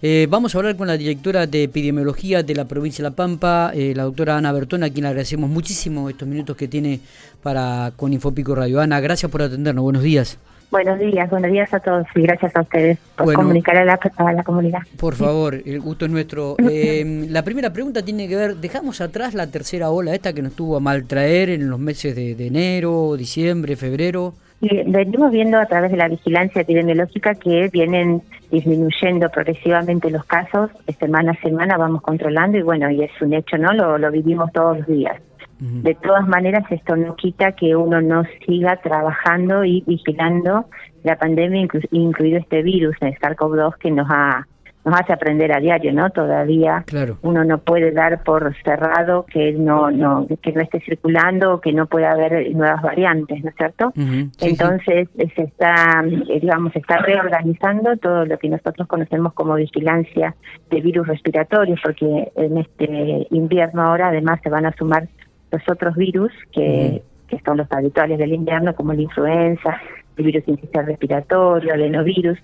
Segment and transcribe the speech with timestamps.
[0.00, 3.72] Eh, vamos a hablar con la directora de epidemiología de la provincia de La Pampa,
[3.74, 7.00] eh, la doctora Ana Bertona, a quien le agradecemos muchísimo estos minutos que tiene
[7.42, 8.80] para con Infopico Radio.
[8.80, 9.82] Ana, gracias por atendernos.
[9.82, 10.38] Buenos días.
[10.70, 13.98] Buenos días, buenos días a todos y gracias a ustedes por comunicar a la,
[14.34, 14.80] la, comunidad.
[14.98, 16.56] Por favor, el gusto es nuestro.
[16.70, 20.52] Eh, la primera pregunta tiene que ver, dejamos atrás la tercera ola esta que nos
[20.52, 24.34] tuvo a maltraer en los meses de enero, diciembre, febrero.
[24.60, 30.70] Y venimos viendo a través de la vigilancia epidemiológica que vienen disminuyendo progresivamente los casos,
[30.98, 33.72] semana a semana vamos controlando y bueno, y es un hecho, ¿no?
[33.72, 35.20] Lo, lo vivimos todos los días.
[35.60, 40.66] De todas maneras, esto no quita que uno no siga trabajando y vigilando
[41.02, 44.46] la pandemia, incluido este virus, el SARS-CoV-2, que nos ha
[44.88, 46.10] nos hace aprender a diario, ¿no?
[46.10, 46.84] Todavía
[47.22, 51.72] uno no puede dar por cerrado que no no que no esté circulando o que
[51.72, 53.92] no pueda haber nuevas variantes, ¿no es cierto?
[54.40, 60.34] Entonces se está, eh, digamos, se está reorganizando todo lo que nosotros conocemos como vigilancia
[60.70, 65.08] de virus respiratorios, porque en este invierno ahora además se van a sumar
[65.50, 69.80] los otros virus que, que son los habituales del invierno, como la influenza,
[70.16, 72.38] el virus infeccioso respiratorio, el adenovirus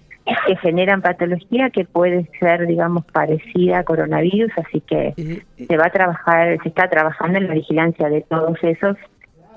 [0.46, 5.12] que generan patología que puede ser, digamos, parecida a coronavirus, así que
[5.56, 8.96] se va a trabajar, se está trabajando en la vigilancia de todos esos,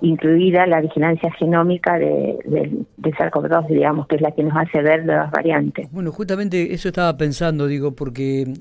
[0.01, 5.05] incluida la vigilancia genómica de, de, SARS-CoV-2, digamos, que es la que nos hace ver
[5.05, 5.91] las variantes.
[5.91, 8.53] Bueno, justamente eso estaba pensando, digo, porque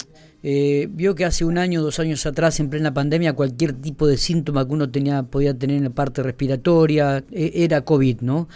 [0.42, 4.16] eh, vio que hace un año, dos años atrás, en plena pandemia, cualquier tipo de
[4.16, 8.48] síntoma que uno tenía podía tener en la parte respiratoria e, era COVID, ¿no?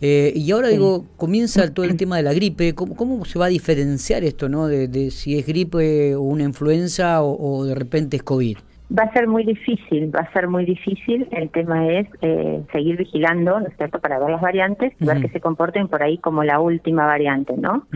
[0.00, 2.74] Eh, y ahora digo, comienza todo el tema de la gripe.
[2.74, 4.66] ¿Cómo, cómo se va a diferenciar esto, no?
[4.68, 8.58] De, si es gripe o una influenza o, de repente es COVID.
[8.96, 11.28] Va a ser muy difícil, va a ser muy difícil.
[11.30, 15.28] El tema es eh, seguir vigilando, ¿no es cierto?, para ver las variantes, ver que
[15.28, 17.86] se comporten por ahí como la última variante, ¿no?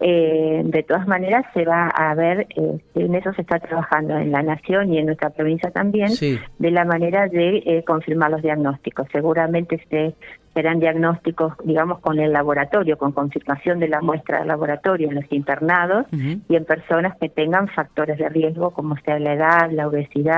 [0.00, 4.30] eh, de todas maneras, se va a ver, eh, en eso se está trabajando en
[4.30, 6.10] la Nación y en nuestra provincia también,
[6.58, 9.06] de la manera de eh, confirmar los diagnósticos.
[9.10, 10.14] Seguramente se
[10.52, 15.30] serán diagnósticos, digamos, con el laboratorio, con confirmación de la muestra del laboratorio en los
[15.30, 20.35] internados y en personas que tengan factores de riesgo, como sea la edad, la obesidad,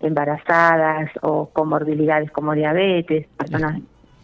[0.00, 3.80] embarazadas o comorbilidades como diabetes, personas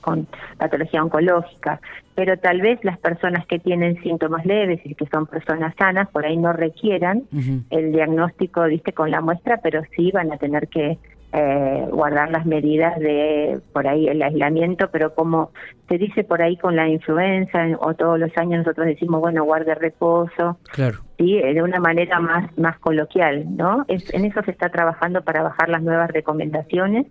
[0.07, 1.81] con patología oncológica,
[2.15, 6.25] pero tal vez las personas que tienen síntomas leves y que son personas sanas por
[6.25, 7.25] ahí no requieran
[7.71, 10.97] el diagnóstico, viste, con la muestra, pero sí van a tener que
[11.37, 15.51] eh, guardar las medidas de por ahí el aislamiento, pero como
[15.89, 19.75] se dice por ahí con la influenza o todos los años nosotros decimos bueno guarde
[19.75, 21.01] reposo, claro.
[21.19, 23.85] sí, de una manera más más coloquial, ¿no?
[23.87, 27.07] Es, en eso se está trabajando para bajar las nuevas recomendaciones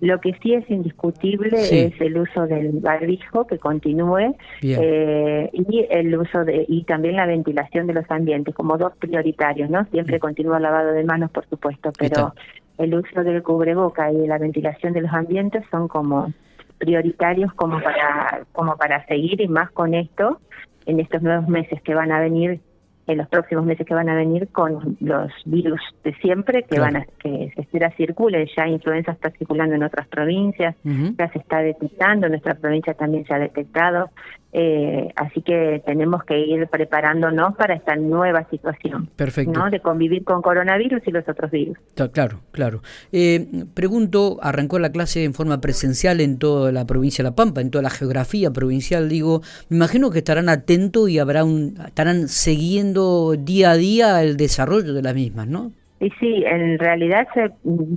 [0.00, 6.16] lo que sí es indiscutible es el uso del barbijo que continúe eh, y el
[6.16, 9.84] uso de y también la ventilación de los ambientes como dos prioritarios, ¿no?
[9.86, 12.32] Siempre continúa el lavado de manos, por supuesto, pero
[12.78, 16.32] el uso del cubreboca y la ventilación de los ambientes son como
[16.78, 20.40] prioritarios como para como para seguir y más con esto
[20.86, 22.60] en estos nuevos meses que van a venir
[23.08, 26.96] en los próximos meses que van a venir con los virus de siempre que van
[26.96, 28.46] a que se espera circule.
[28.56, 33.26] Ya influenza está circulando en otras provincias ya se está detectando en nuestra provincia también
[33.26, 34.10] se ha detectado.
[34.50, 39.52] Eh, así que tenemos que ir preparándonos para esta nueva situación Perfecto.
[39.52, 39.68] ¿no?
[39.68, 41.76] de convivir con coronavirus y los otros virus.
[42.12, 42.80] Claro claro.
[43.12, 47.60] Eh, pregunto arrancó la clase en forma presencial en toda la provincia de La Pampa
[47.60, 52.28] en toda la geografía provincial digo me imagino que estarán atentos y habrá un estarán
[52.28, 52.97] siguiendo
[53.36, 55.72] día a día el desarrollo de las mismas, ¿no?
[56.00, 57.50] Y sí, en realidad se,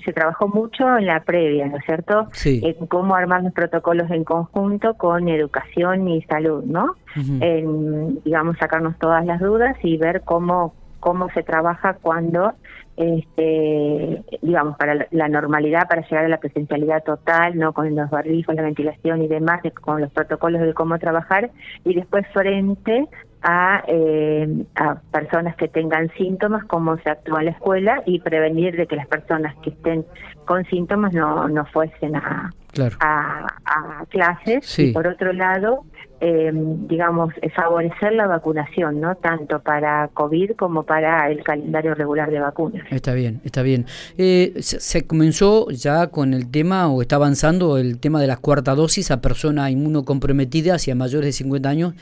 [0.03, 2.27] se trabajó mucho en la previa, ¿no es cierto?
[2.31, 2.59] Sí.
[2.63, 6.95] En cómo armar los protocolos en conjunto con educación y salud, ¿no?
[7.15, 12.53] en, digamos, sacarnos todas las dudas y ver cómo cómo se trabaja cuando,
[12.95, 18.55] este, digamos, para la normalidad, para llegar a la presencialidad total, no con los barbijos,
[18.55, 21.51] la ventilación y demás, con los protocolos de cómo trabajar,
[21.83, 23.07] y después frente
[23.43, 28.75] a, eh, a personas que tengan síntomas, cómo se actúa en la escuela y prevenir
[28.75, 30.05] de que las personas que estén
[30.45, 32.51] con síntomas no, no fuesen a,
[32.99, 34.79] a, a, clases.
[34.79, 35.85] Y por otro lado,
[36.23, 39.15] eh, digamos, favorecer la vacunación, ¿no?
[39.15, 42.85] Tanto para COVID como para el calendario regular de vacunas.
[42.91, 43.87] Está bien, está bien.
[44.19, 48.77] Eh, se, comenzó ya con el tema, o está avanzando el tema de las cuartas
[48.77, 51.95] dosis a personas inmunocomprometidas y a mayores de 50 años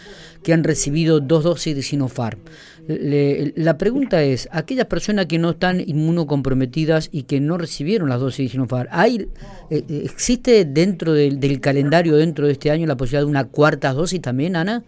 [0.43, 2.39] que han recibido dos dosis de Sinopharm.
[2.87, 8.47] la pregunta es, aquellas personas que no están inmunocomprometidas y que no recibieron las dosis
[8.47, 9.29] de Sinopharm, ¿hay,
[9.69, 13.93] eh, ¿existe dentro del, del calendario, dentro de este año, la posibilidad de una cuarta
[13.93, 14.08] dosis?
[14.13, 14.83] Y también, Ana?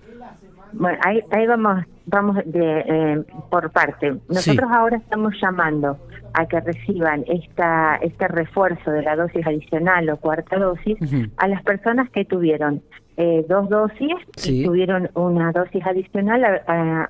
[0.74, 4.16] Bueno, ahí, ahí vamos, vamos de, eh, por parte.
[4.30, 5.98] Nosotros ahora estamos llamando
[6.34, 10.98] a que reciban esta este refuerzo de la dosis adicional o cuarta dosis
[11.38, 12.82] a las personas que tuvieron
[13.18, 14.16] eh, dos dosis
[14.46, 17.10] y tuvieron una dosis adicional a,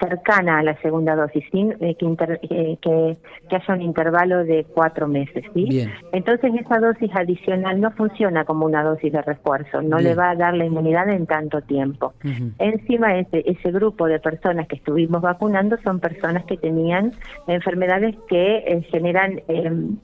[0.00, 3.16] cercana a la segunda dosis, sin eh, eh, que,
[3.48, 5.44] que, haya un intervalo de cuatro meses.
[5.54, 5.88] ¿sí?
[6.12, 10.36] Entonces esa dosis adicional no funciona como una dosis de refuerzo, no le va a
[10.36, 12.14] dar la inmunidad en tanto tiempo.
[12.58, 17.12] Encima ese, ese grupo de personas que estuvimos vacunando son personas que tenían
[17.46, 19.40] enfermedades que eh, generan,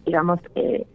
[0.05, 0.87] digamos, eh,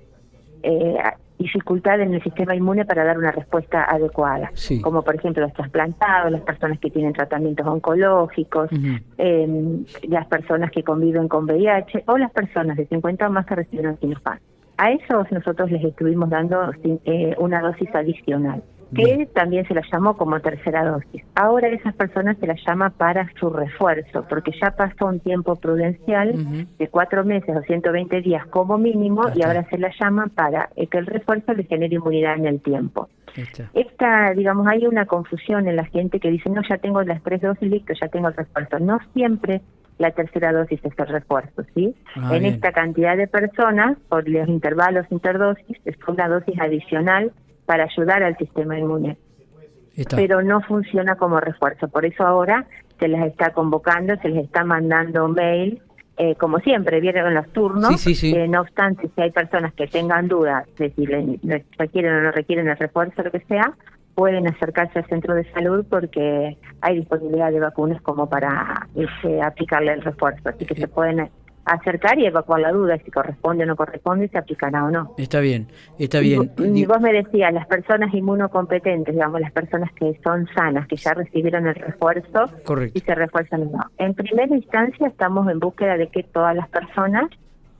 [1.37, 4.51] dificultad en el sistema inmune para dar una respuesta adecuada,
[4.81, 8.69] como por ejemplo los trasplantados, las personas que tienen tratamientos oncológicos,
[9.17, 13.55] em, las personas que conviven con VIH o las personas de 50 o más que
[13.55, 14.39] recibieron Sinopharm.
[14.77, 18.61] A esos nosotros les estuvimos dando eh, una dosis adicional
[18.95, 21.23] que también se la llamó como tercera dosis.
[21.35, 26.67] Ahora esas personas se las llama para su refuerzo, porque ya pasó un tiempo prudencial
[26.77, 30.97] de cuatro meses o 120 días como mínimo y ahora se la llama para que
[30.97, 33.09] el refuerzo le genere inmunidad en el tiempo.
[33.73, 37.41] Esta, digamos, hay una confusión en la gente que dice, no, ya tengo las tres
[37.41, 38.79] dosis, listo, ya tengo el refuerzo.
[38.79, 39.61] No siempre
[39.99, 41.95] la tercera dosis es el refuerzo, ¿sí?
[42.15, 47.31] Ah, en esta cantidad de personas, por los intervalos interdosis, es una dosis adicional
[47.67, 49.17] para ayudar al sistema inmune.
[50.15, 51.87] Pero no funciona como refuerzo.
[51.87, 52.65] Por eso ahora
[52.99, 55.81] se les está convocando, se les está mandando mail,
[56.17, 58.07] eh, como siempre, vienen los turnos.
[58.07, 61.05] Eh, no obstante, si hay personas que tengan dudas de si
[61.77, 63.73] requieren o no requieren el refuerzo, lo que sea,
[64.15, 69.93] pueden acercarse al centro de salud porque hay disponibilidad de vacunas como para este, aplicarle
[69.93, 70.49] el refuerzo.
[70.49, 71.29] Así que se pueden
[71.67, 75.13] acercar y evacuar la duda si corresponde o no corresponde, si aplicará o no.
[75.17, 75.67] Está bien,
[75.99, 76.51] está bien.
[76.57, 81.13] Y, vos me decías, las personas inmunocompetentes, digamos, las personas que son sanas, que ya
[81.13, 82.49] recibieron el refuerzo,
[82.93, 83.85] y se refuerzan o no.
[83.97, 87.29] En primera instancia estamos en búsqueda de que todas las personas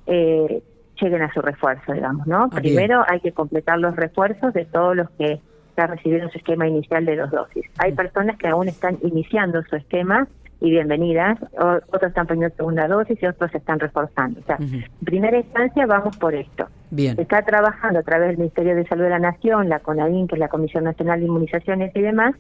[0.06, 0.62] eh,
[1.01, 2.50] lleguen a su refuerzo, digamos, ¿no?
[2.51, 5.39] Ah, Primero hay que completar los refuerzos de todos los que
[5.78, 7.66] ya recibieron su esquema inicial de dos dosis.
[7.78, 10.28] Hay personas que aún están iniciando su esquema
[10.59, 14.39] y bienvenidas, otros están poniendo segunda dosis y otros se están reforzando.
[14.39, 16.68] O sea, en primera instancia vamos por esto.
[16.89, 17.19] Bien.
[17.19, 20.39] Está trabajando a través del Ministerio de Salud de la Nación, la CONADIN, que es
[20.39, 22.36] la Comisión Nacional de Inmunizaciones y demás,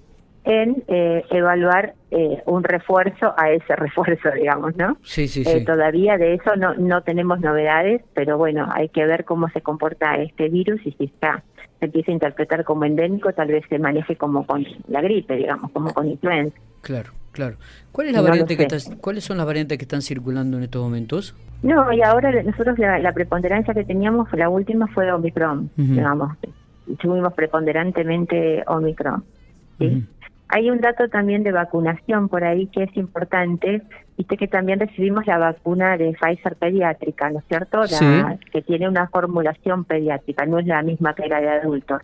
[0.45, 4.97] en eh, evaluar eh, un refuerzo a ese refuerzo, digamos, ¿no?
[5.03, 9.25] Sí, sí, eh, Todavía de eso no, no tenemos novedades, pero bueno, hay que ver
[9.25, 11.43] cómo se comporta este virus y si está
[11.79, 15.71] se empieza a interpretar como endémico, tal vez se maneje como con la gripe, digamos,
[15.71, 16.57] como con influenza.
[16.81, 17.11] Claro.
[17.37, 17.57] Claro.
[17.91, 18.67] ¿Cuál es la variante que
[18.99, 21.35] ¿Cuáles son las variantes que están circulando en estos momentos?
[21.61, 26.35] No, y ahora nosotros la, preponderancia que teníamos, la última fue Omicron, digamos.
[26.99, 29.23] Tuvimos preponderantemente Omicron.
[30.49, 33.83] Hay un dato también de vacunación por ahí que es importante.
[34.17, 37.83] Viste que también recibimos la vacuna de Pfizer pediátrica, ¿no es cierto?
[37.83, 42.01] La, Que tiene una formulación pediátrica, no es la misma que la de adultos.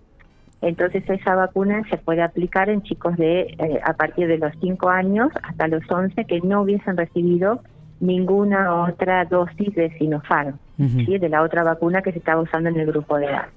[0.64, 4.90] Entonces esa vacuna se puede aplicar en chicos de eh, a partir de los 5
[4.90, 7.62] años hasta los 11 que no hubiesen recibido
[8.00, 12.88] ninguna otra dosis de Sinopharm, de la otra vacuna que se estaba usando en el
[12.88, 13.48] grupo de edad.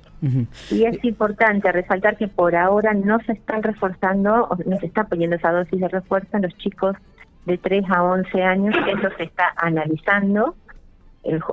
[0.71, 5.37] Y es importante resaltar que por ahora no se están reforzando, no se está poniendo
[5.37, 6.97] esa dosis de refuerzo en los chicos
[7.45, 10.57] de 3 a 11 años, eso se está analizando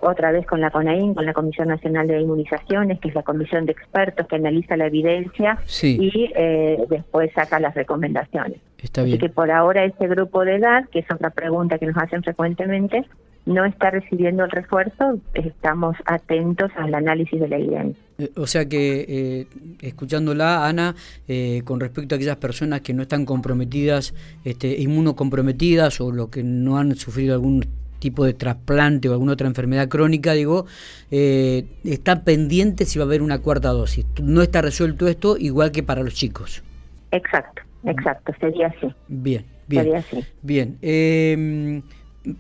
[0.02, 3.66] otra vez con la CONAIN, con la Comisión Nacional de Inmunizaciones, que es la comisión
[3.66, 8.60] de expertos que analiza la evidencia y eh, después saca las recomendaciones.
[8.82, 9.18] Está bien.
[9.18, 12.22] Así que por ahora ese grupo de edad, que es otra pregunta que nos hacen
[12.24, 13.06] frecuentemente,
[13.46, 18.04] no está recibiendo el refuerzo, estamos atentos al análisis de la evidencia.
[18.18, 19.48] Eh, o sea que, eh,
[19.82, 20.96] escuchándola, Ana,
[21.66, 24.14] con respecto a aquellas personas que no están comprometidas,
[24.46, 27.66] este, inmunocomprometidas o lo que no han sufrido algún
[28.04, 30.66] tipo de trasplante o alguna otra enfermedad crónica, digo,
[31.10, 34.06] eh, está pendiente si va a haber una cuarta dosis.
[34.22, 36.64] No está resuelto esto igual que para los chicos.
[37.12, 38.94] Exacto, exacto, sería así.
[39.08, 39.84] Bien, bien.
[39.84, 40.26] Sería así.
[40.42, 40.78] Bien.
[40.82, 41.82] Eh,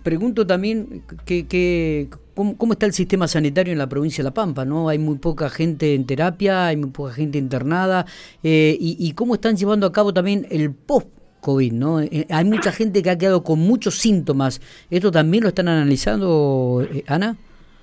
[0.03, 4.65] pregunto también que, que ¿cómo, está el sistema sanitario en la provincia de La Pampa,
[4.65, 4.89] ¿no?
[4.89, 8.05] Hay muy poca gente en terapia, hay muy poca gente internada,
[8.43, 11.08] eh, y, y, cómo están llevando a cabo también el post
[11.44, 12.00] COVID, ¿no?
[12.00, 14.62] Eh, hay mucha gente que ha quedado con muchos síntomas.
[14.90, 17.36] ¿Esto también lo están analizando, eh, Ana?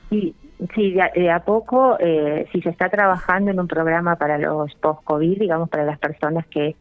[0.09, 0.35] Sí,
[0.75, 5.38] sí de, a, poco eh, sí se está trabajando en un programa para los post-COVID,
[5.38, 6.75] digamos, para las personas que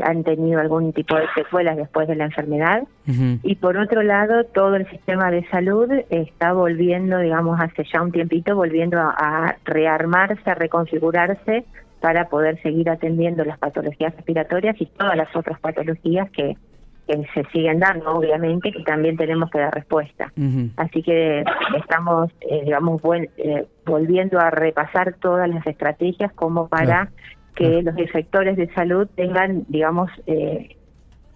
[0.00, 2.84] han tenido algún tipo de secuelas después de la enfermedad.
[3.42, 8.12] Y por otro lado, todo el sistema de salud está volviendo, digamos, hace ya un
[8.12, 11.64] tiempito, volviendo a rearmarse, a reconfigurarse
[12.00, 16.56] para poder seguir atendiendo las patologías respiratorias y todas las otras patologías que,
[17.06, 20.32] que se siguen dando, obviamente, que también tenemos que dar respuesta.
[20.76, 21.44] Así que
[21.78, 23.00] estamos, eh, digamos,
[23.36, 27.10] eh, volviendo a repasar todas las estrategias como para
[27.54, 30.76] que los efectores de salud tengan, digamos, eh,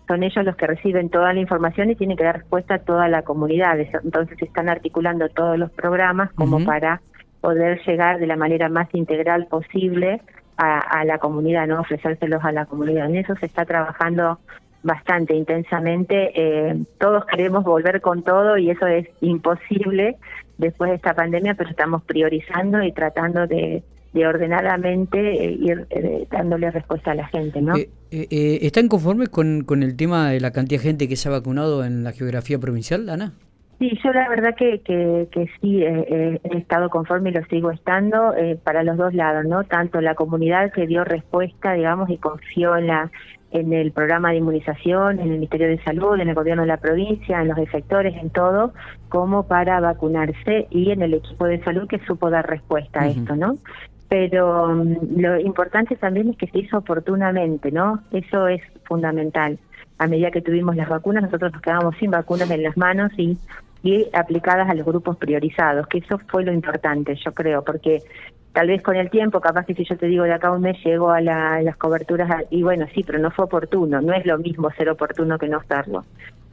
[0.07, 3.09] son ellos los que reciben toda la información y tienen que dar respuesta a toda
[3.09, 3.79] la comunidad.
[3.79, 7.01] Entonces se están articulando todos los programas como para
[7.41, 10.21] poder llegar de la manera más integral posible
[10.61, 13.07] a, la comunidad, no ofrecérselos a la comunidad.
[13.07, 14.39] En eso se está trabajando
[14.83, 16.33] bastante intensamente.
[16.35, 20.17] Eh, todos queremos volver con todo y eso es imposible
[20.59, 23.83] después de esta pandemia, pero estamos priorizando y tratando de,
[24.15, 27.75] ordenadamente eh, ir eh, dándole respuesta a la gente, ¿no?
[28.11, 31.85] ¿Están conformes con, con el tema de la cantidad de gente que se ha vacunado
[31.85, 33.33] en la geografía provincial, Ana?
[33.81, 38.35] Sí, yo la verdad que, que, que sí he estado conforme y lo sigo estando
[38.63, 39.65] para los dos lados, ¿no?
[39.65, 43.11] Tanto la comunidad que dio respuesta, digamos, y confió en la
[43.53, 46.77] en el programa de inmunización, en el Ministerio de Salud, en el gobierno de la
[46.77, 48.73] provincia, en los efectores, en todo,
[49.09, 53.35] como para vacunarse y en el equipo de salud que supo dar respuesta a esto,
[53.35, 53.59] ¿no?
[54.09, 58.01] Pero mm, lo importante también es que se hizo oportunamente, ¿no?
[58.13, 59.59] Eso es fundamental.
[59.99, 63.37] A medida que tuvimos las vacunas, nosotros nos quedamos sin vacunas en las manos y
[63.83, 68.03] y aplicadas a los grupos priorizados, que eso fue lo importante, yo creo, porque
[68.53, 70.77] tal vez con el tiempo, capaz que si yo te digo de acá un mes
[70.85, 74.71] llego a, las coberturas, y bueno, sí, pero no fue oportuno, no es lo mismo
[74.73, 76.05] ser oportuno que no estarlo.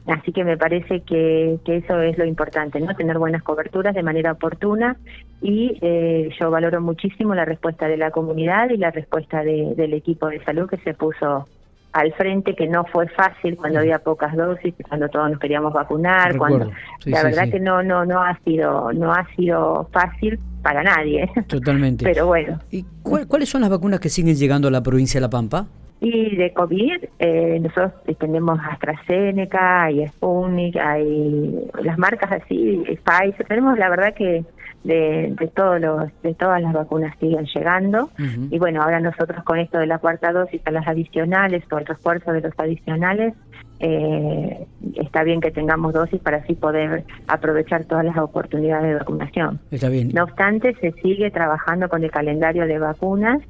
[0.06, 2.94] Así que me parece que, que eso es lo importante, ¿no?
[2.94, 4.96] Tener buenas coberturas de manera oportuna
[5.42, 10.28] y eh, yo valoro muchísimo la respuesta de la comunidad y la respuesta del equipo
[10.28, 11.46] de salud que se puso
[11.92, 16.36] al frente que no fue fácil cuando había pocas dosis cuando todos nos queríamos vacunar
[16.36, 16.70] cuando
[17.06, 21.30] la verdad que no no no ha sido no ha sido fácil para nadie.
[21.46, 22.04] Totalmente.
[22.12, 22.58] Pero bueno.
[22.70, 25.66] Y cuáles son las vacunas que siguen llegando a la provincia de La Pampa
[26.00, 33.76] y de COVID, eh, nosotros tenemos AstraZeneca, hay Sputnik, hay las marcas así, Pfizer, tenemos
[33.78, 34.44] la verdad que
[34.88, 38.08] de, de todos los de todas las vacunas siguen llegando
[38.50, 41.84] y bueno ahora nosotros con esto de la cuarta dosis a las adicionales o el
[41.84, 43.34] refuerzo de los adicionales
[43.80, 49.60] eh, está bien que tengamos dosis para así poder aprovechar todas las oportunidades de vacunación.
[49.70, 50.10] Está bien.
[50.12, 53.40] No obstante, se sigue trabajando con el calendario de vacunas,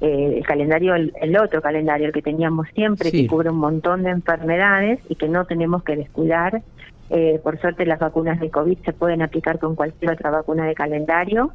[0.00, 4.10] eh, el calendario, el, otro calendario, el que teníamos siempre, que cubre un montón de
[4.10, 6.62] enfermedades y que no tenemos que descuidar
[7.10, 10.74] eh, por suerte las vacunas de COVID se pueden aplicar con cualquier otra vacuna de
[10.74, 11.52] calendario.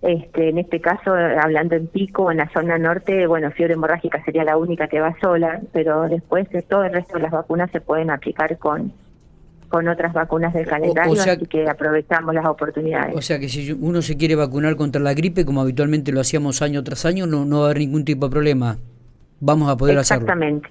[0.00, 4.44] Este, en este caso, hablando en pico, en la zona norte, bueno, fiebre hemorrágica sería
[4.44, 7.80] la única que va sola, pero después de todo el resto de las vacunas se
[7.80, 8.92] pueden aplicar con
[9.68, 13.14] con otras vacunas del calendario, así que aprovechamos las oportunidades.
[13.14, 16.62] O sea que si uno se quiere vacunar contra la gripe, como habitualmente lo hacíamos
[16.62, 18.78] año tras año, no, no va a haber ningún tipo de problema.
[19.40, 20.24] Vamos a poder hacerlo.
[20.24, 20.68] Exactamente.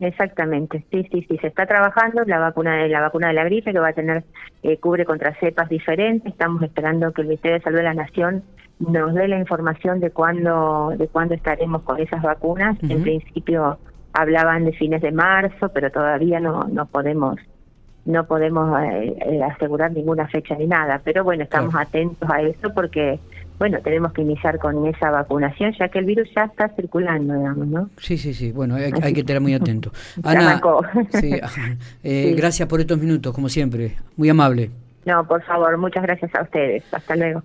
[0.00, 3.70] Exactamente, sí, sí, sí, se está trabajando la vacuna de la vacuna de la gripe
[3.70, 4.24] que va a tener
[4.62, 6.32] eh, cubre contra cepas diferentes.
[6.32, 8.42] Estamos esperando que el Ministerio de Salud de la Nación
[8.78, 12.78] nos dé la información de cuándo de cuándo estaremos con esas vacunas.
[12.82, 13.78] En principio
[14.14, 17.36] hablaban de fines de marzo, pero todavía no no podemos
[18.04, 21.00] no podemos eh, eh, asegurar ninguna fecha ni nada.
[21.04, 23.18] Pero bueno, estamos atentos a eso porque
[23.60, 27.66] bueno, tenemos que iniciar con esa vacunación, ya que el virus ya está circulando, digamos,
[27.66, 27.90] ¿no?
[27.98, 29.92] Sí, sí, sí, bueno, hay, que estar muy atento.
[30.24, 30.58] Ana,
[32.02, 34.70] eh, gracias por estos minutos, como siempre, muy amable.
[35.04, 36.82] No, por favor, muchas gracias a ustedes.
[36.90, 37.38] Hasta luego.